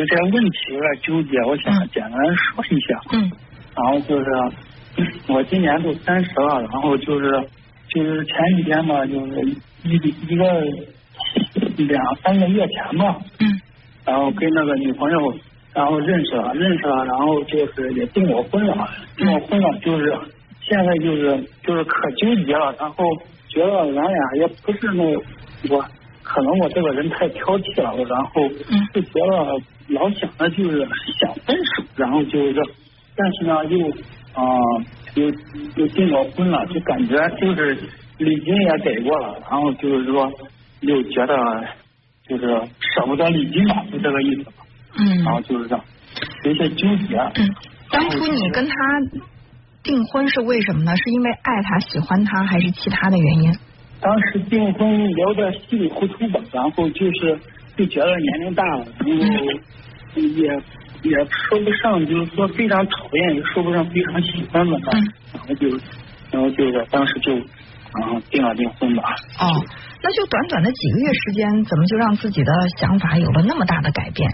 [0.00, 3.00] 有点问题有点纠结，我想简单说一下。
[3.12, 3.30] 嗯。
[3.76, 4.24] 然后就是
[5.28, 7.30] 我今年都三十了，然后就是
[7.90, 9.42] 就是前几天吧，就是
[9.82, 9.92] 一
[10.26, 10.44] 一个
[11.76, 13.18] 两三个月前吧。
[13.40, 13.60] 嗯。
[14.06, 15.34] 然后跟那个女朋友，
[15.74, 18.88] 然后认识了，认识了，然后就是也订过婚了，
[19.18, 20.18] 订过婚了，就是
[20.62, 23.04] 现在就是就是可纠结了，然后
[23.48, 25.04] 觉得咱俩也不是那
[25.68, 25.84] 我。
[26.32, 28.48] 可能我这个人太挑剔了，然后
[28.94, 30.86] 就觉得老想着就是
[31.18, 32.54] 想分手，然后就是，
[33.16, 33.88] 但是呢又
[34.34, 34.42] 啊
[35.16, 35.26] 又
[35.74, 37.74] 又订了婚了，就感觉就是
[38.18, 40.32] 礼金也给过了，然后就是说
[40.82, 41.34] 又觉得
[42.28, 42.46] 就是
[42.94, 44.44] 舍不得礼金吧，就这个意思。
[44.96, 45.24] 嗯。
[45.24, 45.84] 然后就是这样，
[46.44, 47.16] 有些纠结。
[47.34, 47.54] 嗯。
[47.90, 48.74] 当初你跟他
[49.82, 50.96] 订婚是为什么呢？
[50.96, 53.52] 是因为爱他、喜欢他，还是其他的原因？
[54.00, 57.38] 当时订婚聊的稀里糊涂吧，然后就是
[57.76, 59.12] 就觉得年龄大了，然后
[60.16, 60.46] 也
[61.02, 64.78] 也说不上，就是说非常讨厌，也说不上非常喜欢吧，
[65.34, 65.68] 然后就
[66.30, 69.02] 然后就是当时就然后订了订婚吧。
[69.38, 69.46] 哦，
[70.02, 74.30] 那就短短的几个月时间，怎么就让自己的想法有了那么大的改变？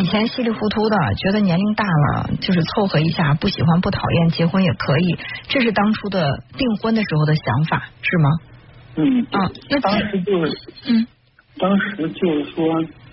[0.00, 5.18] 以前稀里糊涂的，觉得年龄大了就是凑合一下，不喜欢不讨厌，结婚也可以，
[5.48, 8.30] 这是当初的订婚的时候的想法，是吗？
[8.96, 9.38] 嗯啊，
[9.70, 10.52] 那当时就是
[10.88, 11.06] 嗯，
[11.58, 12.66] 当时就是说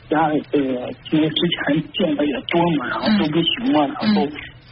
[0.09, 0.65] 家里这个
[1.11, 4.25] 因为之前见的也多嘛，然后都不行嘛，然后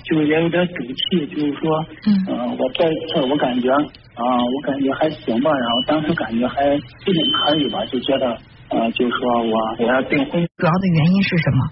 [0.03, 1.86] 就也有点赌气，就是说
[2.28, 8.38] 嗯，我这一次我感觉啊，我感觉还行吧，然后当时感觉还不仅可以吧，就觉得
[8.70, 11.72] 呃，就是说我我要订婚，主要的原因是什么？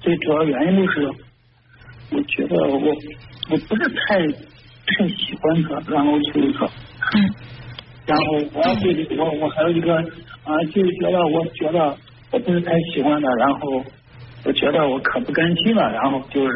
[0.00, 1.08] 最主要原因就是，
[2.12, 2.78] 我觉得我
[3.50, 6.70] 我不是太太喜欢他，然后就是说
[7.14, 7.34] 嗯。
[8.08, 11.94] 然后我对我我还有一个啊，就是觉得我觉得
[12.32, 13.84] 我不是太喜欢他，然后
[14.44, 16.54] 我觉得我可不甘心了，然后就是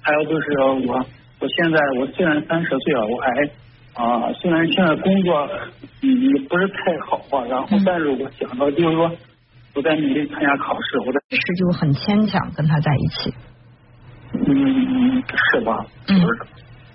[0.00, 0.46] 还有就是
[0.88, 0.94] 我
[1.38, 3.28] 我现在我虽然三十岁了，我还
[3.94, 5.48] 啊虽然现在工作
[6.02, 9.08] 嗯也不是太好吧，然后但是我想到就是说
[9.76, 13.34] 我在努力参加考试，我在这时就很牵强跟他在一起，
[14.34, 15.22] 嗯
[15.52, 15.86] 是吧？
[16.08, 16.26] 嗯。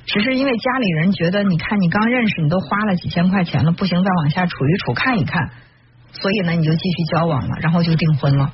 [0.05, 5.49] 只是因为家里人觉得，你看你刚认识，你都花了几千块钱了，不行，再往下处一处看一看，
[6.11, 8.53] 所以呢，你就继续交往了，然后就订婚了。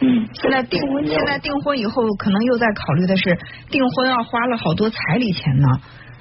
[0.00, 0.28] 嗯。
[0.34, 3.38] 现在订现在订婚以后，可能又在考虑的是
[3.70, 5.68] 订婚要花了好多彩礼钱呢。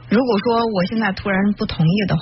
[0.09, 2.21] 如果说我现在突然不同意的话，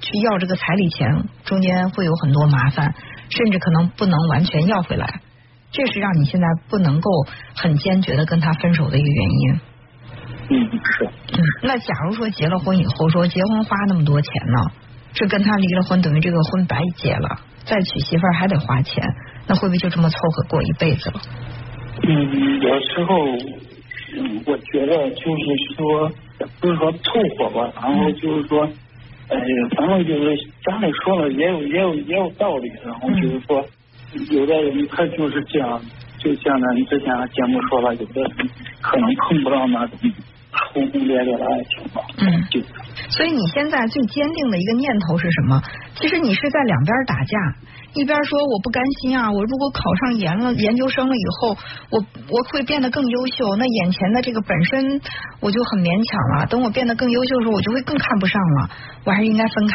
[0.00, 2.94] 去要这个彩礼钱，中间会有很多麻烦，
[3.28, 5.20] 甚至可能不能完全要回来。
[5.70, 7.10] 这是让你现在不能够
[7.54, 9.60] 很坚决的跟他分手的一个原因。
[10.50, 11.04] 嗯，是。
[11.04, 14.72] 嗯，那假如说结了婚以后，说结婚花那么多钱呢，
[15.12, 17.28] 这跟他离了婚，等于这个婚白结了，
[17.64, 19.02] 再娶媳妇儿还得花钱，
[19.46, 21.20] 那会不会就这么凑合过一辈子了？
[22.02, 23.26] 嗯，有时候，
[24.16, 26.10] 嗯，我觉得就是说，
[26.60, 28.64] 不是说凑合吧，然后就是说，
[29.28, 29.36] 哎，
[29.76, 33.62] 反正就是家里说了，也有也有也有道理，然后就是说，
[34.30, 35.78] 有的人他就是这样，
[36.18, 38.30] 就像咱之前节目说了，有的人
[38.80, 39.98] 可能碰不到那种。
[40.72, 42.00] 轰轰烈烈的爱情吧。
[42.18, 42.60] 嗯，就
[43.10, 45.62] 所以你现在最坚定的一个念头是什么？
[45.94, 47.38] 其实你是在两边打架，
[47.94, 51.56] 一边说我不甘心啊，我如果考上研了研究生了以后，
[51.90, 55.00] 我我会变得更优秀，那眼前的这个本身
[55.40, 56.46] 我就很勉强了。
[56.46, 58.70] 等我变得更优秀的时候，我就会更看不上了。
[59.04, 59.74] 我还是应该分开。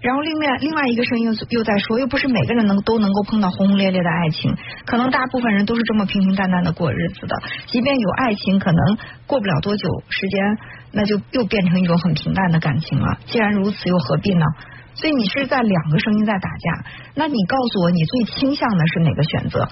[0.00, 7.36] 然后另外另外一个声音又在说，又不是每个人能都能够碰到轰轰烈烈的爱情，可能大部分人都是这么平平淡淡的过日子的。
[7.66, 8.96] 即便有爱情，可能
[9.26, 10.58] 过不了多久时间，
[10.92, 13.18] 那就又变成一种很平淡的感情了。
[13.26, 14.46] 既然如此，又何必呢？
[14.94, 16.84] 所以你是在两个声音在打架。
[17.14, 19.68] 那你告诉我，你最倾向的是哪个选择？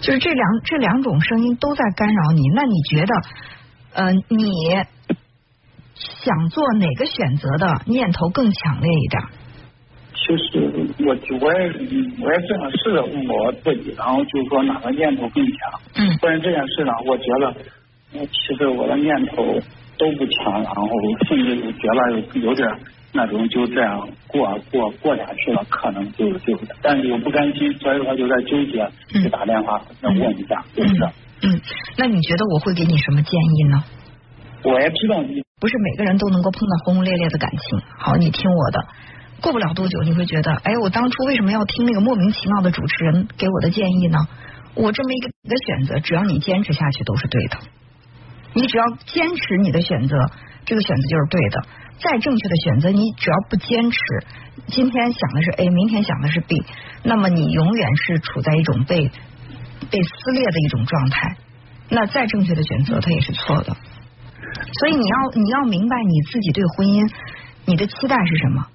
[0.00, 2.42] 就是这两这两种声音都在干扰你。
[2.54, 3.14] 那你觉得，
[3.94, 4.52] 呃，你
[5.96, 9.22] 想做哪个选择的念头更强烈一点？
[10.14, 11.60] 其实我我也
[12.20, 15.80] 我也这样试着问过我自己，然后就是说哪个念头更强。
[15.96, 16.16] 嗯。
[16.18, 17.54] 关于这件事呢，我觉得
[18.12, 19.58] 其实我的念头
[20.00, 20.88] 都不强，然后
[21.28, 22.66] 甚至就觉得有有点
[23.12, 28.88] 那种就这样过过过下去了，可能就就，但是又不甘心，所以说就在纠结，
[29.22, 30.94] 就打电话要问一下，就是。
[31.42, 31.60] 嗯，
[31.98, 33.84] 那你觉得我会给你什么建议呢？
[34.62, 37.80] 我也知道你不是每个人都能够碰到轰轰烈烈的感情。
[37.98, 38.86] 好，你听我的。
[39.42, 44.18] 过不了多久，你会觉得，哎，我当初为什么要听那个莫名其妙的主持人给我的建议呢？
[44.74, 47.56] 我这么一个一个选择，只要你坚持下去都是对的。
[48.54, 50.16] 你只要坚持你的选择，
[50.64, 51.62] 这个选择就是对的。
[52.00, 53.98] 再正确的选择，你只要不坚持，
[54.68, 56.62] 今天想的是 A，明天想的是 B，
[57.02, 59.10] 那么你永远是处在一种被
[59.90, 61.36] 被撕裂的一种状态。
[61.90, 63.76] 那再正确的选择，它也是错的。
[64.78, 67.12] 所以你要你要明白你自己对婚姻
[67.66, 68.66] 你的期待是什么？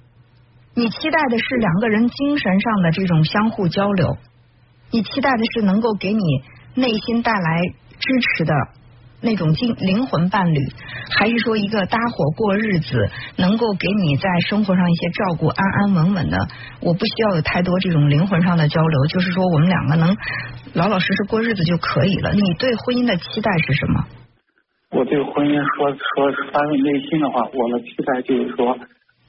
[0.74, 4.16] 你期待的是两个人精神上的这种相互交流，
[4.90, 6.22] 你期待的是能够给你
[6.74, 7.62] 内心带来
[7.98, 8.54] 支持的
[9.20, 10.60] 那种精灵魂伴侣，
[11.10, 16.36] 还是说一个搭伙过日子，能够给你在生活上一些照顾，安安稳稳的？
[16.80, 20.16] 我不需要有太多这种灵魂上的交流，就是说我们两个能
[20.74, 22.32] 老老实实过日子就可以了。
[22.32, 24.04] 你对婚姻的期待是什么？
[24.92, 28.78] 我对婚姻说说发自内心的话，我的期待就是说，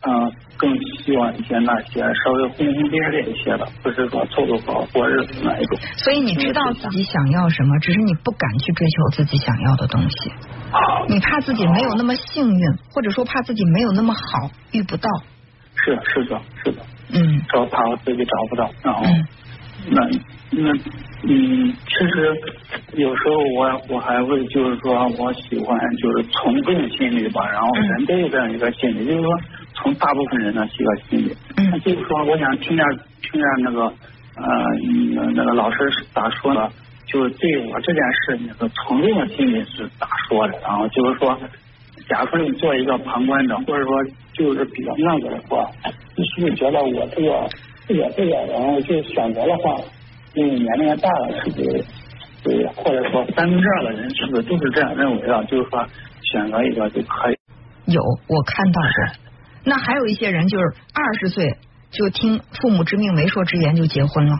[0.08, 0.74] 嗯，更
[1.04, 5.78] 希望一些那些稍微轰轰烈烈一些的，不是说凑凑合合过日子那一种。
[5.98, 10.32] 所以你知道自己想要什么，只是你不敢去追求自己想要的东西。
[11.10, 15.10] 你怕自己没有那么幸运，或者说怕自己没有那么好，遇不到。
[15.76, 16.82] 是是的，是的。
[17.12, 17.42] 嗯。
[17.52, 19.04] 说怕我自己找不到，然后
[19.90, 20.08] 那
[20.52, 20.72] 那
[21.24, 22.34] 嗯，其实
[22.94, 29.32] 有时候我我还会就是说我喜欢就是从众心理吧，然后人都有这样一个心理，就是说
[29.88, 32.86] 从大部分人的一个心理，嗯，就是说我想听见
[33.22, 33.84] 听见那个
[34.36, 36.70] 呃那个老师是咋说呢，
[37.06, 41.40] 就是对我这件事那个从众的心理是咋说的，然后就是说，
[42.10, 44.04] 假如说你做一个旁观者，或者说
[44.34, 45.72] 就是比较那个的话，
[46.18, 47.50] 你是不是觉得我这个
[47.88, 49.80] 这个这个，然后就选择的话？
[50.34, 51.86] 因为年龄大了，是不是？
[52.44, 55.46] 对，或者说三分之二的人是不是都是这样认为的？
[55.46, 55.88] 就是说
[56.34, 57.38] 选择一个就可以。
[57.86, 59.27] 有，我看到过。
[59.64, 60.64] 那还有一些人就是
[60.94, 61.58] 二十岁
[61.92, 64.38] 就听父母之命、媒妁之言就结婚了。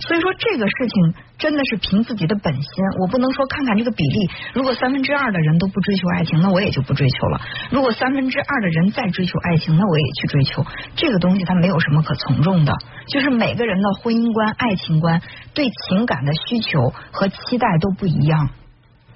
[0.00, 2.64] 所以说这个事情真的是凭自己的本心，
[3.00, 7.40] 我不能说看看这个比例，如果三分之二的人都不追求爱情，那我也就不追求了；
[7.70, 10.64] 如果三分之二的人再追求爱情，那我也去追求。
[10.96, 12.72] 这个东西它没有什么可从众的，
[13.06, 15.20] 就是每个人的婚姻观、爱情观、
[15.54, 18.48] 对情感的需求和期待都不一样，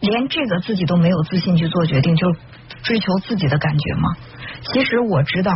[0.00, 2.29] 连这个自己都没有自信去做决定，就
[2.82, 4.17] 追求自己的感觉吗？
[4.62, 5.52] 其实我知道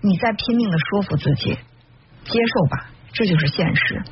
[0.00, 1.54] 你在拼命的说服自己，
[2.24, 4.02] 接受吧，这就是现实。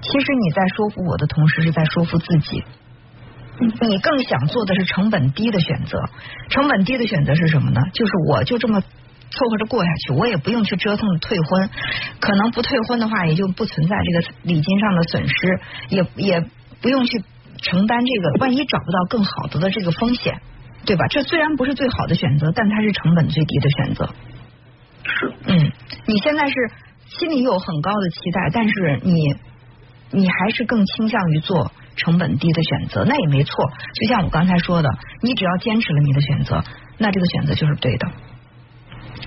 [0.00, 2.64] 其实你在说服我的同时，是在说服自己。
[3.60, 6.02] 你更想做的是成本低的选择。
[6.48, 7.80] 成本低的选择是什么呢？
[7.92, 11.70] 就是我就这么凑合着过下去，我也不用去折腾退婚。
[12.18, 16.44] 可能不退婚的话，也就不存在这个礼金上的损失，也也
[16.80, 17.22] 不用去
[17.58, 20.40] 承担这个万一找不到更好的的这个风险，
[20.84, 21.06] 对吧？
[21.08, 24.14] 这虽然不是最好的选择，但它是成本最低的选择。
[25.04, 25.32] 是。
[25.46, 25.72] 嗯，
[26.06, 26.54] 你现在是
[27.06, 29.16] 心里有很高的期待，但是你。
[30.14, 33.70] 你还是更倾向于做成本低的选择，那也没错。
[33.94, 34.90] 就像我刚才说的，
[35.22, 36.62] 你只要坚持了你的选择，
[36.98, 38.06] 那这个选择就是对的。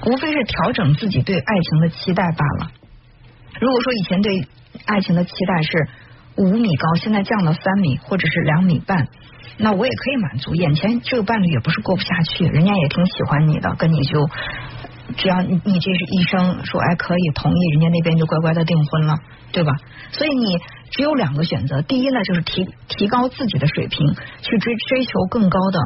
[0.05, 2.71] 无非是调整自己对爱情的期待罢了。
[3.59, 4.47] 如果说以前对
[4.85, 5.87] 爱情的期待是
[6.35, 9.07] 五米高，现在降到三米或者是两米半，
[9.57, 10.55] 那我也可以满足。
[10.55, 14.27] 眼前这个伴侣也不是过不下去，人家也挺喜欢你的，跟你就
[15.17, 19.15] 只要你你这是医生说哎可以同意，人家那边就乖乖的订婚了，
[19.51, 19.73] 对吧？
[20.11, 20.57] 所以你。
[20.91, 25.79] 只有两个选择，第一呢就是提提高自己的水平，去追追求更高的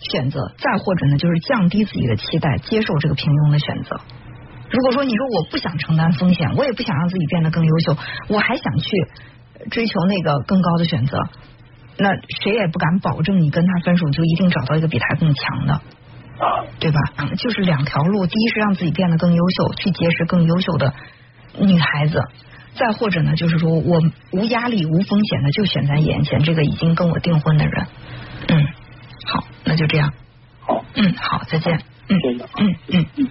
[0.00, 4.00] 选择；再或者呢就是降低自己的期待，接受这个平庸的选择。
[4.70, 7.96] 如果说你说我不想承担风险，我也不想让自己变得更优秀，
[8.28, 8.88] 我还想去
[9.70, 11.18] 追求那个更高的选择，
[11.98, 15.80] 那谁也不敢保证你跟他分手就一定找到一个比他更强的，
[16.78, 17.00] 对吧？
[17.36, 20.94] 就是两条路，第一是让自己变得更优秀，去结识更优秀的
[21.58, 22.20] 女孩子。
[22.74, 23.98] 再或者呢，就是说我
[24.30, 27.86] 无压力、无风险的，就选在眼前这个已经跟我订婚的人。
[28.46, 28.64] 嗯，
[29.26, 30.12] 好，那就这样。
[30.60, 31.82] 好，嗯，好，再见。
[32.08, 32.16] 嗯，
[32.58, 33.28] 嗯，嗯，嗯。